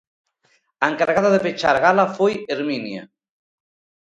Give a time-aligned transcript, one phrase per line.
[0.83, 3.03] A encargada de pechar a gala foi Herminia.